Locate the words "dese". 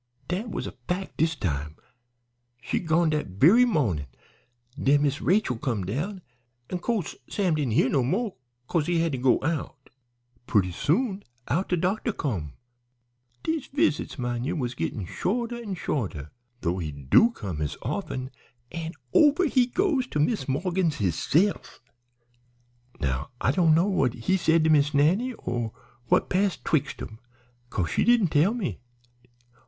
13.43-13.67